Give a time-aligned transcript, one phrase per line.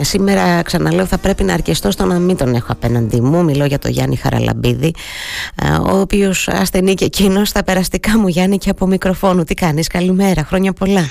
[0.00, 3.44] Σήμερα ξαναλέω θα πρέπει να αρκεστώ στο να μην τον έχω απέναντί μου.
[3.44, 4.94] Μιλώ για τον Γιάννη Χαραλαμπίδη,
[5.92, 9.44] ο οποίος ασθενεί και εκείνος στα περαστικά μου Γιάννη και από μικροφόνου.
[9.44, 11.08] Τι κάνεις, καλημέρα, χρόνια πολλά.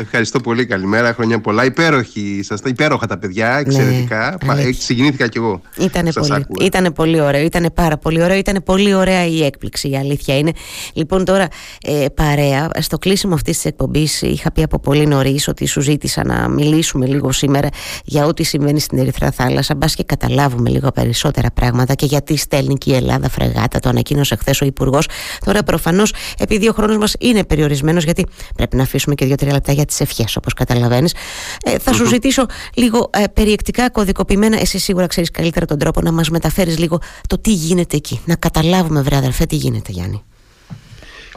[0.00, 0.66] Ευχαριστώ πολύ.
[0.66, 1.64] Καλημέρα, χρόνια πολλά.
[1.64, 4.38] Υπέροχοι ήσασταν, υπέροχα τα παιδιά, ναι, εξαιρετικά.
[4.44, 5.60] Ναι, Συγκινήθηκα κι εγώ.
[5.78, 8.36] Ήτανε πολύ, ήτανε πολύ ωραίο, ήταν πάρα πολύ ωραίο.
[8.36, 10.52] Ήταν πολύ ωραία η έκπληξη, η αλήθεια είναι.
[10.92, 11.48] Λοιπόν, τώρα
[11.82, 16.24] ε, παρέα, στο κλείσιμο αυτής της εκπομπής, είχα πει από πολύ νωρίς ότι σου ζήτησα
[16.24, 17.68] να μιλήσουμε λίγο σήμερα
[18.04, 19.74] για ό,τι συμβαίνει στην Ερυθρά Θάλασσα.
[19.74, 23.78] Μπας και καταλάβουμε λίγο περισσότερα πράγματα και γιατί στέλνει και η Ελλάδα φρεγάτα.
[23.78, 25.08] Το ανακοίνωσε χθες ο Υπουργός.
[25.44, 28.26] Τώρα, προφανώς, επειδή ο χρόνος μας είναι περιορισμένος, γιατί
[28.56, 31.14] πρέπει να αφήσουμε και δύο-τρία λεπτά για τι ευχές, όπως καταλαβαίνεις.
[31.62, 34.60] Ε, θα σου ζητήσω λίγο ε, περιεκτικά, κωδικοποιημένα.
[34.60, 38.20] Εσύ σίγουρα ξέρεις καλύτερα τον τρόπο να μας μεταφέρεις λίγο το τι γίνεται εκεί.
[38.24, 40.22] Να καταλάβουμε, βρε αδερφέ, τι γίνεται, Γιάννη.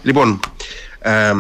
[0.01, 0.39] Λοιπόν,
[0.99, 1.31] ε,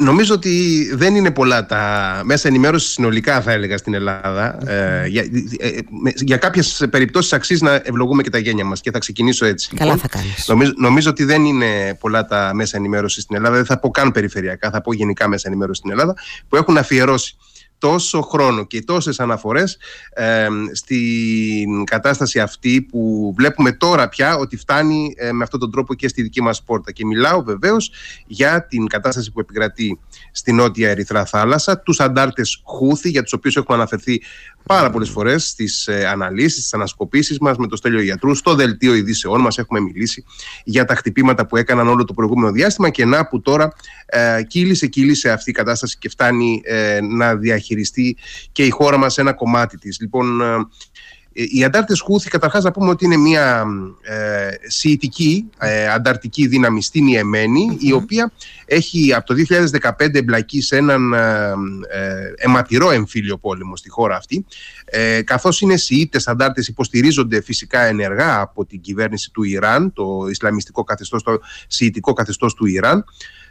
[0.00, 4.70] Νομίζω ότι δεν είναι πολλά τα μέσα ενημέρωσης συνολικά, θα έλεγα, στην Ελλάδα.
[4.70, 5.22] Ε, για,
[5.58, 5.78] ε,
[6.16, 8.80] για κάποιες περιπτώσεις αξίζει να ευλογούμε και τα γένια μας.
[8.80, 9.68] Και θα ξεκινήσω έτσι.
[9.74, 10.48] Καλά λοιπόν, θα κάνεις.
[10.48, 13.56] Νομίζω, νομίζω ότι δεν είναι πολλά τα μέσα ενημέρωσης στην Ελλάδα.
[13.56, 16.14] Δεν θα πω καν περιφερειακά, θα πω γενικά μέσα ενημέρωση στην Ελλάδα,
[16.48, 17.36] που έχουν αφιερώσει
[17.82, 19.78] τόσο χρόνο και τόσες αναφορές
[20.12, 25.94] ε, στην κατάσταση αυτή που βλέπουμε τώρα πια ότι φτάνει ε, με αυτόν τον τρόπο
[25.94, 26.92] και στη δική μας πόρτα.
[26.92, 27.90] Και μιλάω βεβαίως
[28.26, 29.98] για την κατάσταση που επικρατεί
[30.32, 34.22] στη Νότια Ερυθρά Θάλασσα, τους αντάρτες Χούθη, για τους οποίους έχουμε αναφερθεί
[34.66, 38.94] πάρα πολλές φορές στι ε, αναλύσεις, στι ανασκοπήσεις μας με το στέλιο γιατρού, στο δελτίο
[38.94, 40.24] ειδήσεών μας έχουμε μιλήσει
[40.64, 43.72] για τα χτυπήματα που έκαναν όλο το προηγούμενο διάστημα και να που τώρα
[44.06, 48.16] ε, κύλησε, κύλησε αυτή η κατάσταση και φτάνει ε, να διαχειριστεί
[48.52, 50.00] και η χώρα μας ένα κομμάτι της.
[50.00, 50.44] Λοιπόν, ε,
[51.32, 53.64] οι αντάρτες Χούθη καταρχάς να πούμε ότι είναι μια
[54.02, 58.32] ε, σιητική ε, ανταρτική δύναμη στην ιεμενη η οποία
[58.64, 59.34] έχει από το
[59.98, 61.52] 2015 εμπλακεί σε έναν ε,
[61.88, 64.46] ε, αιματηρό εμφύλιο πόλεμο στη χώρα αυτή
[64.84, 70.84] ε, καθώς είναι σιήτες αντάρτες υποστηρίζονται φυσικά ενεργά από την κυβέρνηση του Ιράν το Ισλαμιστικό
[70.84, 73.04] καθεστώς, το σιητικό καθεστώς του Ιράν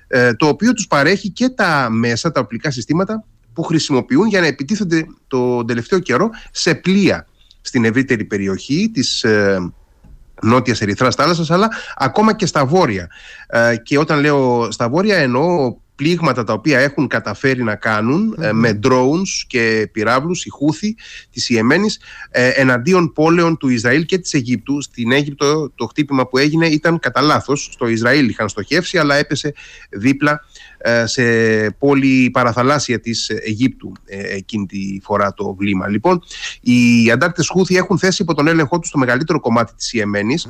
[0.08, 4.46] ε, το οποίο τους παρέχει και τα μέσα, τα οπλικά συστήματα που χρησιμοποιούν για να
[4.46, 7.28] επιτίθενται το τελευταίο καιρό σε πλοία
[7.72, 9.72] στην ευρύτερη περιοχή της ε,
[10.42, 13.10] νότιας Ερυθράς θάλασσας αλλά ακόμα και στα βόρεια
[13.48, 18.52] ε, και όταν λέω στα βόρεια εννοώ πλήγματα τα οποία έχουν καταφέρει να κάνουν ε,
[18.52, 20.96] με drones και πυράβλους, η Χούθη
[21.32, 22.00] της Ιεμένης
[22.30, 24.82] ε, εναντίον πόλεων του Ισραήλ και της Αιγύπτου.
[24.82, 27.70] Στην Αίγυπτο το χτύπημα που έγινε ήταν κατά λάθος.
[27.72, 29.54] Στο Ισραήλ είχαν στοχεύσει αλλά έπεσε
[29.90, 30.40] δίπλα ε,
[31.04, 31.24] σε
[31.72, 35.88] πόλη παραθαλάσσια της Αιγύπτου ε, εκείνη τη φορά το βλήμα.
[35.88, 36.22] Λοιπόν,
[36.62, 40.48] οι αντάρτες Χούθη έχουν θέσει υπό τον έλεγχό τους το μεγαλύτερο κομμάτι της ιεμενης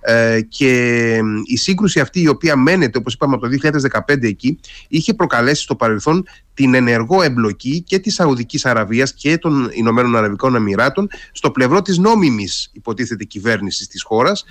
[0.00, 3.70] ε, και η σύγκρουση αυτή η οποία μένεται όπως είπαμε από το
[4.08, 9.70] 2015 εκεί είχε προκαλέσει στο παρελθόν την ενεργό εμπλοκή και της Σαουδικής Αραβίας και των
[9.72, 14.44] Ηνωμένων Αραβικών Εμμυράτων στο πλευρό της νόμιμης υποτίθεται κυβέρνησης της χώρας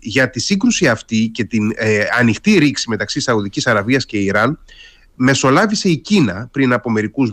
[0.00, 4.58] για τη σύγκρουση αυτή και την ε, ανοιχτή ρήξη μεταξύ Σαουδικής Αραβίας και Ιράν.
[5.14, 7.30] Μεσολάβησε η Κίνα πριν από μερικούς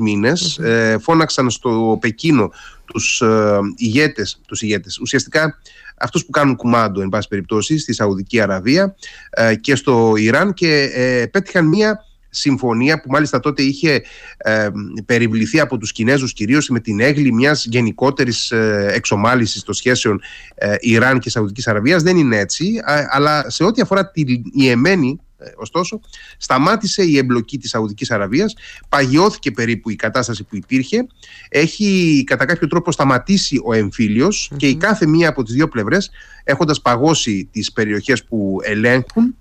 [0.59, 2.51] ε, φώναξαν στο Πεκίνο
[2.85, 5.57] τους ε, ηγέτες, τους ηγέτες ουσιαστικά
[5.99, 8.95] αυτούς που κάνουν κουμάντο εν πάση περιπτώσει στη Σαουδική Αραβία
[9.29, 14.01] ε, και στο Ιράν και ε, πέτυχαν μία συμφωνία που μάλιστα τότε είχε
[14.37, 14.69] ε,
[15.05, 20.21] περιβληθεί από τους Κινέζους κυρίως με την έγκλη μιας γενικότερης ε, εξομάλυσης των σχέσεων
[20.55, 22.03] ε, Ιράν και Σαουδικής Αραβίας.
[22.03, 22.73] Δεν είναι έτσι
[23.09, 25.99] αλλά σε ό,τι αφορά την Ιεμένη ε, ωστόσο,
[26.37, 28.55] σταμάτησε η εμπλοκή της Σαουδικής Αραβίας,
[28.89, 31.07] παγιώθηκε περίπου η κατάσταση που υπήρχε,
[31.49, 36.09] έχει κατά κάποιο τρόπο σταματήσει ο εμφυλιος και η κάθε μία από τις δύο πλευρές,
[36.43, 39.37] έχοντας παγώσει τις περιοχές που ελέγχουν,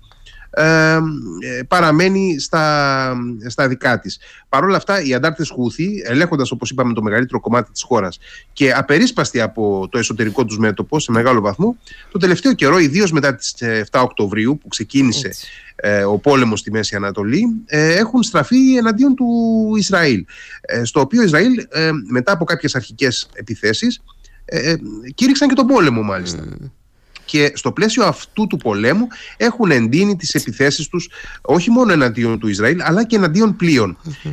[0.49, 0.99] ε,
[1.67, 3.15] παραμένει στα,
[3.47, 4.19] στα δικά της.
[4.49, 8.19] Παρ' όλα αυτά οι αντάρτες Χούθη ελέγχοντας όπως είπαμε το μεγαλύτερο κομμάτι της χώρας
[8.53, 11.77] και απερίσπαστοι από το εσωτερικό τους μέτωπο σε μεγάλο βαθμό
[12.11, 13.55] το τελευταίο καιρό ιδίως μετά τις
[13.91, 15.29] 7 Οκτωβρίου που ξεκίνησε
[15.75, 19.27] ε, ο πόλεμος στη Μέση Ανατολή ε, έχουν στραφεί εναντίον του
[19.77, 20.25] Ισραήλ.
[20.61, 21.53] Ε, στο οποίο Ισραήλ
[22.09, 24.01] μετά από κάποιες αρχικές επιθέσεις
[25.15, 26.43] κήρυξαν και τον πόλεμο μάλιστα
[27.29, 31.09] και στο πλαίσιο αυτού του πολέμου έχουν εντείνει τις επιθέσεις τους
[31.41, 33.55] όχι μόνο εναντίον του Ισραήλ αλλά και εναντίον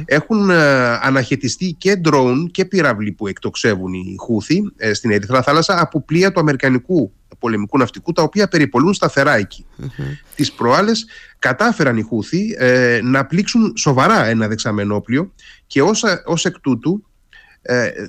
[0.05, 0.57] Έχουν ε,
[1.03, 6.33] αναχαιτιστεί και ντρόουν και πυραυλοί που εκτοξεύουν οι Χούθη ε, στην Ερυθρά θάλασσα από πλοία
[6.33, 9.67] του Αμερικανικού πολεμικού ναυτικού τα οποία περιπολούν σταθερά εκεί.
[9.83, 10.03] Mm-hmm.
[10.35, 11.07] Τις προάλλες
[11.39, 15.33] κατάφεραν οι Χούθη ε, να πλήξουν σοβαρά ένα δεξαμενόπλιο
[15.67, 17.06] και ως, ως εκ τούτου ε,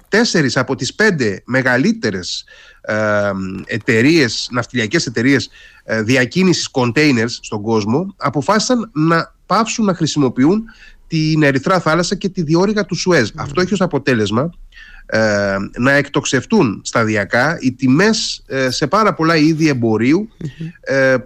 [0.10, 2.46] τέσσερις από τις πέντε μεγαλύτερες
[2.82, 3.32] ε,
[3.66, 5.50] εταιρείες, ναυτιλιακές εταιρείες
[5.84, 10.64] ε, διακίνησης containers στον κόσμο αποφάσισαν να πάυσουν να χρησιμοποιούν
[11.08, 13.30] την Ερυθρά θάλασσα και τη διόρυγα του Σουέζ.
[13.36, 14.50] Αυτό έχει ως αποτέλεσμα
[15.06, 19.80] ε, να εκτοξευτούν σταδιακά οι τιμές ε, σε πάρα πολλά είδη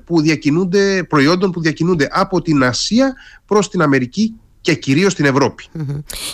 [0.06, 3.14] που διακινούνται, προϊόντων που διακινούνται από την Ασία
[3.46, 5.64] προς την Αμερική και κυρίως στην ευρωπη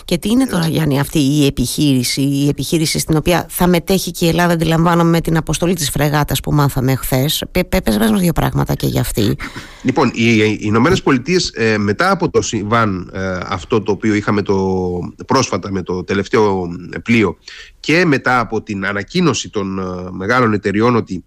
[0.04, 4.24] Και τι είναι τώρα, Γιάννη, αυτή η επιχείρηση, η επιχείρηση στην οποία θα μετέχει και
[4.24, 7.44] η Ελλάδα, αντιλαμβάνομαι, με την αποστολή της φρεγάτας που μάθαμε χθες.
[7.50, 7.80] Πε
[8.10, 9.36] μα δύο πράγματα και για αυτή.
[9.82, 14.42] Λοιπόν, οι, οι Ηνωμένες Πολιτείες ε, μετά από το συμβάν ε, αυτό το οποίο είχαμε
[14.42, 14.78] το,
[15.26, 16.68] πρόσφατα με το τελευταίο
[17.02, 17.36] πλοίο
[17.80, 21.24] και μετά από την ανακοίνωση των ε, μεγάλων εταιριών ότι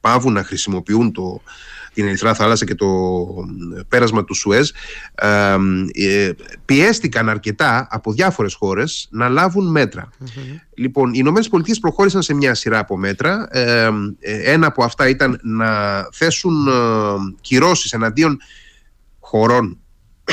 [0.00, 1.40] πάβουν να χρησιμοποιούν το,
[1.98, 2.86] την Ερυθρά Θάλασσα και το
[3.88, 4.70] πέρασμα του Σουέζ
[5.14, 6.30] ε,
[6.64, 9.76] πιέστηκαν αρκετά από διάφορες χώρες να λάβουν
[10.74, 13.48] Λοιπόν, οι Ηνωμένες Πολιτείες προχώρησαν σε μια σειρά από μέτρα.
[13.50, 13.90] Ε,
[14.20, 16.72] ένα από αυτά ήταν να θέσουν ε,
[17.40, 18.38] κυρώσεις εναντίον
[19.20, 19.78] χωρών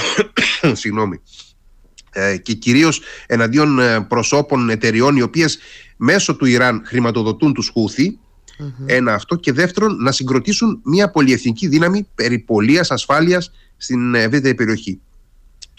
[0.81, 1.21] συγγνώμη,
[2.41, 5.57] και κυρίως εναντίον προσώπων εταιριών οι οποίες
[5.97, 8.19] μέσω του Ιράν χρηματοδοτούν τους Χούθη
[8.85, 9.35] ένα αυτό.
[9.35, 14.99] Και δεύτερον, να συγκροτήσουν μια πολυεθνική δύναμη περιπολίας ασφάλειας στην ευρύτερη περιοχή.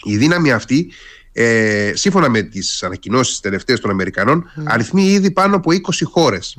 [0.03, 0.91] Η δύναμη αυτή,
[1.31, 4.63] ε, σύμφωνα με τις ανακοινώσεις τελευταίες των Αμερικανών, mm.
[4.65, 6.57] αριθμεί ήδη πάνω από 20 χώρες.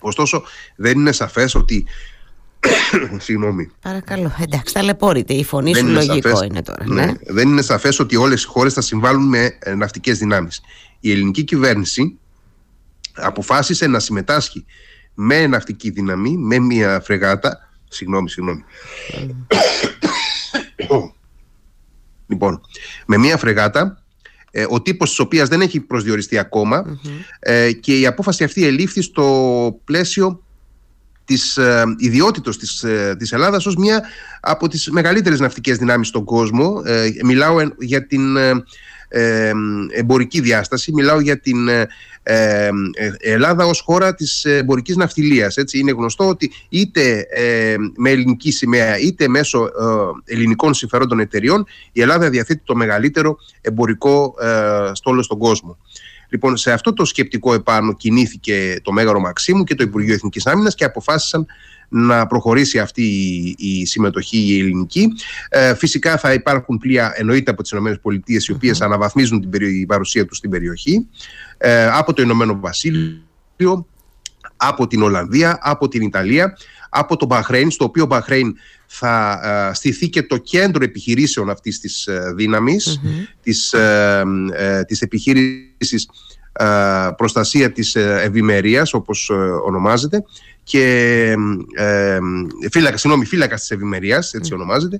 [0.00, 0.42] Ωστόσο,
[0.76, 1.86] δεν είναι σαφές ότι
[3.18, 3.70] Συγγνώμη.
[3.80, 4.32] Παρακαλώ.
[4.40, 5.34] Εντάξει, ταλαιπωρείται.
[5.34, 6.86] Η φωνή σου λογικό είναι τώρα.
[6.86, 7.04] Ναι.
[7.04, 7.12] ναι.
[7.26, 10.60] Δεν είναι σαφές ότι όλες οι χώρες θα συμβάλλουν με ε, ναυτικές δυνάμεις.
[11.00, 12.18] Η ελληνική κυβέρνηση
[13.14, 14.64] αποφάσισε να συμμετάσχει
[15.20, 17.68] με ναυτική δύναμη, με μια φρεγάτα.
[17.88, 18.64] Συγγνώμη, συγγνώμη.
[22.26, 22.60] λοιπόν,
[23.06, 24.02] με μια φρεγάτα,
[24.50, 26.40] ε, ο τύπος της οποίας δεν έχει προσδιοριστεί
[27.38, 30.42] ε, και η απόφαση αυτή ελήφθη στο πλαίσιο
[31.24, 34.02] της ε, ιδιότητος της, ε, της Ελλάδας ως μια
[34.40, 36.82] από τις μεγαλύτερες ναυτικές δυνάμεις στον κόσμο.
[36.84, 38.36] Ε, μιλάω για την
[39.90, 40.92] εμπορική διάσταση.
[40.92, 41.86] Μιλάω για την ε,
[42.22, 42.70] ε,
[43.18, 45.56] Ελλάδα ως χώρα της εμπορικής ναυτιλίας.
[45.56, 45.78] Έτσι.
[45.78, 47.26] Είναι γνωστό ότι είτε
[47.96, 54.34] με ελληνική σημαία είτε μέσω ε, ελληνικών συμφερόντων εταιριών η Ελλάδα διαθέτει το μεγαλύτερο εμπορικό
[54.92, 55.78] στόλο στον κόσμο.
[56.28, 60.74] Λοιπόν, σε αυτό το σκεπτικό επάνω κινήθηκε το Μέγαρο Μαξίμου και το Υπουργείο Εθνικής Άμυνας
[60.74, 61.46] και αποφάσισαν
[61.88, 63.02] να προχωρήσει αυτή
[63.58, 65.08] η, συμμετοχή η ελληνική.
[65.48, 70.36] Ε, φυσικά θα υπάρχουν πλοία εννοείται από τις ΗΠΑ οι οποίες αναβαθμίζουν την παρουσία τους
[70.36, 71.06] στην περιοχή.
[71.58, 73.86] Ε, από το Ηνωμένο Βασίλειο
[74.56, 76.56] από την Ολλανδία, από την Ιταλία,
[76.88, 78.54] από το Μπαχρέιν, στο οποίο Μπαχρέιν
[78.86, 79.40] θα
[79.70, 83.00] ε, στηθεί και το κέντρο επιχειρήσεων αυτής της ε, δύναμης,
[83.42, 86.08] της, ε, ε, της επιχείρησης
[87.16, 89.30] προστασία της ευημερίας όπως
[89.64, 90.24] ονομάζεται
[90.62, 91.34] και
[91.74, 92.18] ε,
[92.70, 94.98] φύλακα, συγγνώμη, φύλακας της ευημερίας, έτσι ονομάζεται,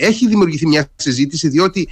[0.00, 1.88] έχει δημιουργηθεί μια συζήτηση διότι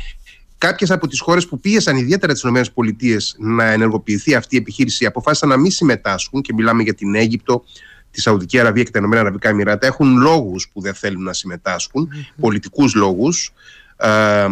[0.61, 5.49] κάποιες από τις χώρες που πίεσαν ιδιαίτερα τις ΗΠΑ να ενεργοποιηθεί αυτή η επιχείρηση αποφάσισαν
[5.49, 7.65] να μην συμμετάσχουν και μιλάμε για την Αίγυπτο,
[8.11, 12.09] τη Σαουδική Αραβία και τα Ηνωμένα Αραβικά Εμμυράτα έχουν λόγους που δεν θέλουν να συμμετάσχουν,
[12.13, 12.35] mm-hmm.
[12.41, 13.53] πολιτικούς λόγους.
[13.97, 14.47] Ε,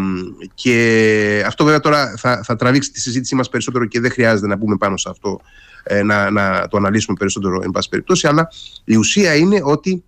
[0.54, 4.58] και αυτό βέβαια τώρα θα, θα τραβήξει τη συζήτησή μας περισσότερο και δεν χρειάζεται να
[4.58, 5.40] πούμε πάνω σε αυτό
[5.82, 8.48] ε, να, να το αναλύσουμε περισσότερο εν πάση περιπτώσει αλλά
[8.84, 10.02] η ουσία είναι ότι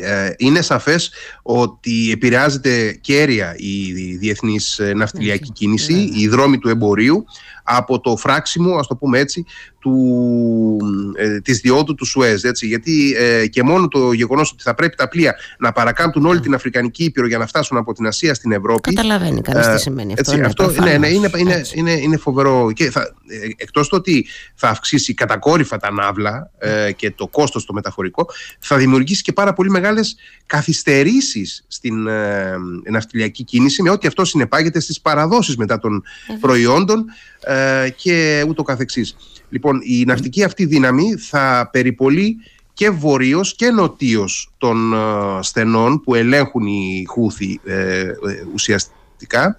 [0.00, 1.12] ε, είναι σαφές
[1.42, 7.24] ότι επηρεάζεται κέρια η διεθνής ε, ναυτιλιακή κίνηση, οι δρόμοι του εμπορίου
[7.68, 9.44] από το φράξιμο, ας το πούμε έτσι,
[9.78, 10.76] του,
[11.16, 12.44] ε, της διόδου του Σουέζ.
[12.44, 16.40] Έτσι, γιατί ε, και μόνο το γεγονός ότι θα πρέπει τα πλοία να παρακάμπτουν όλη
[16.40, 18.94] την Αφρικανική Ήπειρο για να φτάσουν από την Ασία στην Ευρώπη.
[18.94, 20.32] Καταλαβαίνει κανείς τι σημαίνει αυτό.
[20.32, 22.72] Έτσι, αυτό ναι, ναι, είναι, είναι, είναι, είναι, φοβερό.
[22.72, 23.14] Και θα,
[23.56, 28.26] εκτός το ότι θα αυξήσει κατακόρυφα τα ναύλα ε, και το κόστος το μεταφορικό,
[28.58, 32.54] θα δημιουργήσει και πάρα πολύ μεγάλες καθυστερήσεις στην ε,
[32.90, 36.02] ναυτιλιακή κίνηση με ό,τι αυτό συνεπάγεται στις παραδόσεις μετά των
[36.40, 37.04] προϊόντων
[37.40, 37.57] ε,
[37.96, 39.16] και ούτω καθεξής.
[39.48, 42.36] Λοιπόν, η ναυτική αυτή δύναμη θα περιπολεί
[42.72, 44.96] και βορείως και νοτίως των ε,
[45.40, 48.10] στενών που ελέγχουν οι Χούθοι ε,
[48.54, 49.58] ουσιαστικά.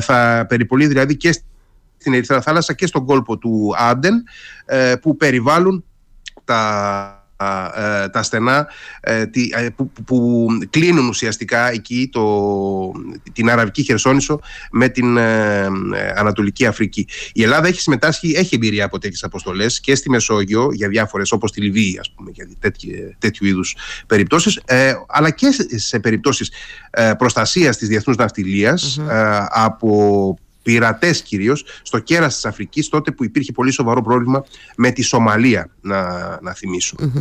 [0.00, 1.32] θα περιπολεί δηλαδή και
[1.96, 4.22] στην Ερυθρά Θάλασσα και στον κόλπο του Άντεν
[5.00, 5.84] που περιβάλλουν
[6.44, 7.25] τα ε,
[8.12, 8.68] τα στενά
[9.00, 12.92] ε, ε, που, που, κλείνουν ουσιαστικά εκεί το,
[13.32, 14.40] την Αραβική Χερσόνησο
[14.70, 15.18] με την
[16.16, 17.06] Ανατολική Αφρική.
[17.32, 21.52] Η Ελλάδα έχει συμμετάσχει, έχει εμπειρία από τέτοιες αποστολές και στη Μεσόγειο για διάφορες όπως
[21.52, 23.76] τη Λιβύη ας πούμε για τέτοιου, τέτοιου είδους
[24.06, 24.60] περιπτώσεις
[25.08, 26.50] αλλά και σε περιπτώσεις
[27.18, 28.16] προστασίας της διεθνούς
[29.48, 34.44] από πειρατές κυρίως, στο κέρας της Αφρικής, τότε που υπήρχε πολύ σοβαρό πρόβλημα
[34.76, 36.02] με τη Σομαλία, να,
[36.42, 37.12] να θυμισουμε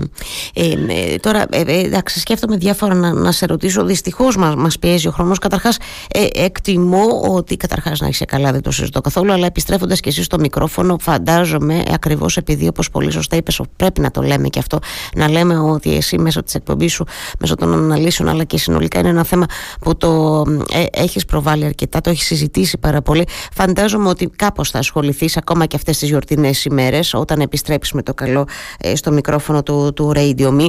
[0.54, 3.86] Ε, ε, τώρα, ε, ε, εντάξει, σκέφτομαι διάφορα να, να σε ρωτήσω.
[3.86, 5.40] Δυστυχώς μας μας πιέζει ο χρόνος.
[5.40, 5.78] Καταρχάς,
[6.12, 10.24] ε, εκτιμώ ότι καταρχάς να είσαι καλά, δεν το συζητώ καθόλου, αλλά επιστρέφοντας και εσύ
[10.24, 14.80] στο μικρόφωνο, φαντάζομαι ακριβώς επειδή, όπως πολύ σωστά είπες, πρέπει να το λέμε και αυτό,
[15.16, 17.06] να λέμε ότι εσύ μέσω της εκπομπής σου,
[17.40, 19.46] μέσω των αναλύσεων, αλλά και συνολικά είναι ένα θέμα
[19.82, 23.26] που το ε, έχεις προβάλει αρκετά, το έχεις συζητήσει πάρα πολύ.
[23.54, 28.14] Φαντάζομαι ότι κάπως θα ασχοληθείς ακόμα και αυτές τις γιορτινές ημέρες, όταν επιστρέψεις με το
[28.14, 30.68] καλό ε, στο μικρόφωνο του, του Radio Me.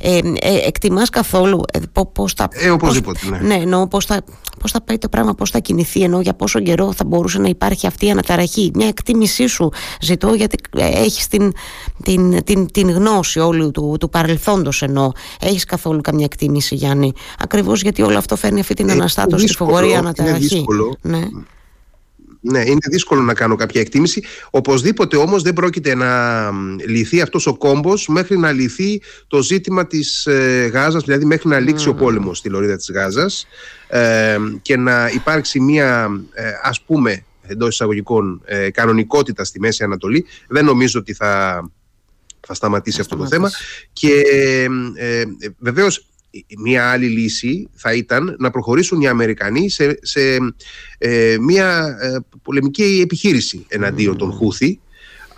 [0.00, 1.78] Ε, ε, εκτιμάς καθόλου ε,
[2.12, 2.48] πώς θα...
[2.52, 3.38] Ε, οπωσδήποτε, ναι.
[3.38, 4.22] Ναι, εννοώ πώς θα,
[4.60, 7.48] πώς θα πάει το πράγμα, πώς θα κινηθεί, ενώ για πόσο καιρό θα μπορούσε να
[7.48, 8.70] υπάρχει αυτή η αναταραχή.
[8.74, 11.52] Μια εκτίμησή σου ζητώ, γιατί έχεις την,
[12.02, 17.82] την, την, την γνώση όλου του, του παρελθόντος ενώ έχεις καθόλου καμία εκτίμηση Γιάννη; Ακριβώς
[17.82, 20.64] γιατί όλο αυτό φέρνει αυτή την ε, αναστάτωση, τη φοβορή αναταραχή.
[21.00, 21.20] Ναι.
[22.40, 24.22] Ναι, είναι δύσκολο να κάνω κάποια εκτίμηση.
[24.50, 26.50] Οπωσδήποτε όμως δεν πρόκειται να
[26.86, 31.58] λυθεί αυτός ο κόμπος μέχρι να λυθεί το ζήτημα της ε, Γάζας, δηλαδή μέχρι να
[31.58, 33.46] λήξει ο πόλεμος στη λωρίδα της Γάζας
[33.88, 40.26] ε, και να υπάρξει μια ε, ας πούμε εντός εισαγωγικών ε, κανονικότητα στη Μέση Ανατολή.
[40.48, 41.62] Δεν νομίζω ότι θα,
[42.46, 43.50] θα σταματήσει αυτό το θέμα.
[43.92, 44.12] Και
[44.94, 45.24] ε,
[45.58, 46.06] βεβαίως
[46.58, 50.20] Μία άλλη λύση θα ήταν να προχωρήσουν οι Αμερικανοί σε, σε
[50.98, 54.80] ε, μια ε, πολεμική επιχείρηση εναντίον των Χούθη.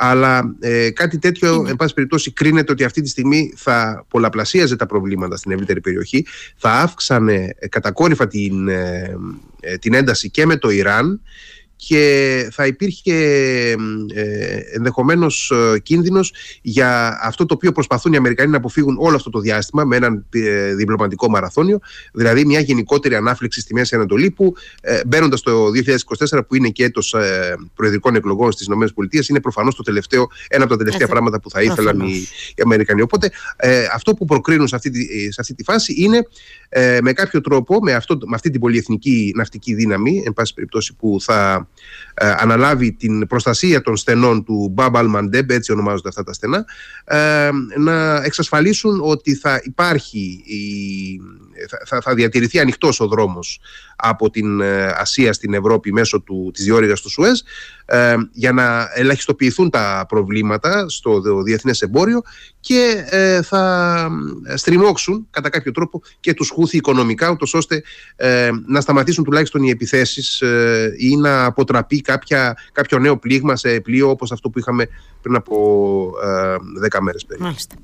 [0.03, 4.87] Αλλά ε, κάτι τέτοιο, εν πάση περιπτώσει, κρίνεται ότι αυτή τη στιγμή θα πολλαπλασίαζε τα
[4.87, 8.69] προβλήματα στην ευρύτερη περιοχή, θα αύξανε κατακόρυφα την,
[9.81, 11.21] την ένταση και με το Ιράν
[11.87, 13.15] και θα υπήρχε
[14.15, 16.33] ε, ενδεχομένως ε, κίνδυνος
[16.63, 20.27] για αυτό το οποίο προσπαθούν οι Αμερικανοί να αποφύγουν όλο αυτό το διάστημα με έναν
[20.31, 21.81] ε, διπλωματικό μαραθώνιο,
[22.13, 25.65] δηλαδή μια γενικότερη ανάφλεξη στη Μέση Ανατολή που ε, μπαίνοντας το
[26.35, 30.65] 2024 που είναι και έτος ε, προεδρικών εκλογών στις ΗΠΑ είναι προφανώς το τελευταίο, ένα
[30.65, 33.01] από τα τελευταία πράγματα που θα ήθελαν οι, οι, Αμερικανοί.
[33.03, 36.27] Οπότε ε, αυτό που προκρίνουν σε αυτή, τη, σε αυτή τη φάση είναι
[36.69, 40.95] ε, με κάποιο τρόπο, με, αυτό, με αυτή την πολυεθνική ναυτική δύναμη, εν πάση περιπτώσει
[40.95, 41.69] που θα
[42.15, 46.65] ε, αναλάβει την προστασία των στενών του Μπαμπαλ Μαντέμπ, έτσι ονομάζονται αυτά τα στενά,
[47.05, 50.43] ε, να εξασφαλίσουν ότι θα υπάρχει,
[51.87, 53.61] θα, θα διατηρηθεί ανοιχτός ο δρόμος
[54.01, 57.41] από την ε, Ασία στην Ευρώπη μέσω του, της διόρυγας του Σουέζ
[57.85, 62.23] ε, για να ελαχιστοποιηθούν τα προβλήματα στο διεθνές εμπόριο
[62.61, 64.09] και ε, θα
[64.55, 67.83] στριμώξουν κατά κάποιο τρόπο και τους χούθη οικονομικά ούτως ώστε
[68.67, 70.43] να σταματήσουν τουλάχιστον οι επιθέσεις
[70.99, 74.89] ή να αποτραπεί κάποια, κάποιο νέο πλήγμα σε πλοίο όπως αυτό που είχαμε
[75.23, 76.13] πριν από
[76.79, 77.47] δέκα μέρες περίπου.
[77.47, 77.75] Μάλιστα.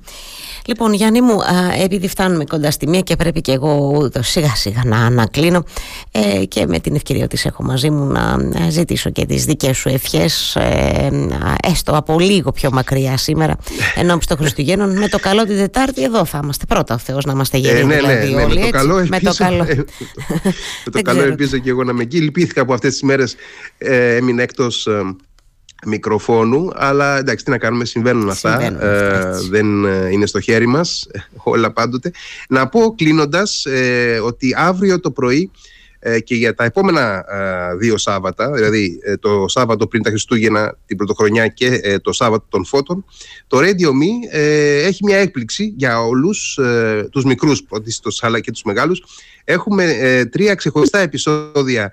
[0.65, 1.39] Λοιπόν Γιάννη μου,
[1.83, 5.63] επειδή φτάνουμε κοντά στη μία και πρέπει και εγώ σιγά σιγά να ανακλίνω
[6.11, 9.89] ε, και με την ευκαιρία ότι έχω μαζί μου να ζητήσω και τις δικές σου
[9.89, 11.09] ευχές ε,
[11.63, 13.57] έστω από λίγο πιο μακριά σήμερα
[14.01, 17.31] ενώ στο Χριστουγέννων με το καλό την Τετάρτη εδώ θα είμαστε πρώτα ο Θεός να
[17.31, 19.65] είμαστε γεροί ε, ναι, δηλαδή ναι, όλοι με το καλό με το καλό,
[20.85, 23.35] με το καλό ελπίζω και εγώ να με εκεί λυπήθηκα που αυτές τις μέρες
[23.77, 25.15] ε, έμεινε εκτός ε,
[25.85, 31.07] μικροφόνου, αλλά εντάξει τι να κάνουμε, συμβαίνουν αυτά, ε, δεν ε, είναι στο χέρι μας
[31.43, 32.11] όλα πάντοτε.
[32.49, 35.51] Να πω κλείνοντας ε, ότι αύριο το πρωί
[35.99, 37.25] ε, και για τα επόμενα
[37.79, 43.05] δύο Σάββατα, δηλαδή το Σάββατο πριν τα Χριστούγεννα, την Πρωτοχρονιά και το Σάββατο των Φώτων,
[43.47, 44.35] το Radio Me
[44.83, 46.59] έχει μια έκπληξη για όλους
[47.11, 49.03] τους μικρούς πρωτίστως αλλά και τους μεγάλους.
[49.43, 49.93] Έχουμε
[50.31, 51.91] τρία ξεχωριστά επεισόδια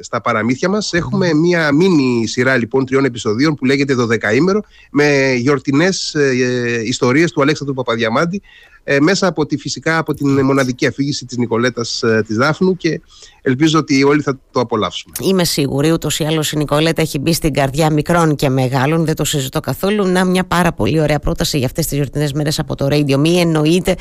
[0.00, 0.92] στα παραμύθια μας.
[0.92, 4.60] Έχουμε μία μίνι σειρά λοιπόν τριών επεισοδίων που λέγεται «Το δεκαήμερο»
[4.90, 8.42] με γιορτινές ε, ιστορίες του Αλέξανδρου Παπαδιαμάντη
[8.84, 13.00] ε, μέσα από τη, φυσικά από την μοναδική αφήγηση της Νικολέτας ε, της Δάφνου και
[13.42, 15.14] ελπίζω ότι όλοι θα το απολαύσουμε.
[15.20, 19.14] Είμαι σίγουρη, ούτως ή άλλως η Νικολέτα έχει μπει στην καρδιά μικρών και μεγάλων, δεν
[19.14, 20.06] το συζητώ καθόλου.
[20.06, 23.36] Να, μια πάρα πολύ ωραία πρόταση για αυτές τις γιορτινές μέρες από το Radio Me.
[23.40, 23.94] Εννοείται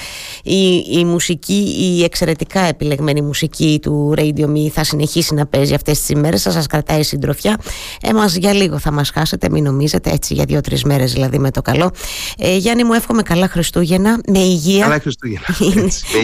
[0.44, 6.00] η, η μουσική, η εξαιρετικά επιλεγμένη μουσική του Radio Me θα συνεχίσει να παίζει αυτές
[6.00, 6.42] τις ημέρες.
[6.42, 7.58] Θα σας κρατάει συντροφιά.
[8.02, 11.62] Εμάς για λίγο θα μας χάσετε, μην νομίζετε, έτσι για δύο-τρεις μέρες δηλαδή με το
[11.62, 11.92] καλό.
[12.38, 14.71] Ε, Γιάννη, μου εύχομαι καλά Χριστούγεννα, με υγεία.
[14.80, 15.46] Καλά Χριστούγεννα.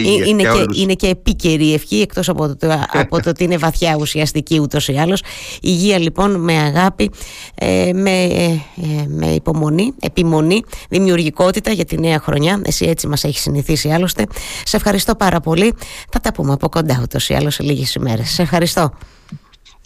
[0.04, 3.96] είναι, είναι, και, είναι και επίκαιρη ευχή, εκτός από το, από το ότι είναι βαθιά
[4.00, 5.22] ουσιαστική ούτως ή άλλως.
[5.62, 7.10] Υγεία λοιπόν με αγάπη,
[7.54, 8.60] ε, με, ε,
[9.08, 12.60] με υπομονή, επιμονή, δημιουργικότητα για τη νέα χρονιά.
[12.64, 14.26] Εσύ έτσι μας έχεις συνηθίσει άλλωστε.
[14.64, 15.74] Σε ευχαριστώ πάρα πολύ.
[16.10, 18.30] Θα τα πούμε από κοντά ούτως ή άλλως σε λίγες ημέρες.
[18.30, 18.92] Σε ευχαριστώ.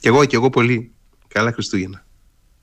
[0.00, 0.92] Κι εγώ, κι εγώ πολύ.
[1.28, 2.01] Καλά Χριστούγεννα.